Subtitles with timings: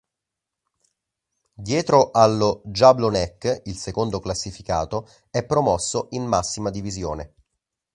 [1.53, 7.33] Dietro allo Jablonec, il secondo classificato, è promosso in massima divisione.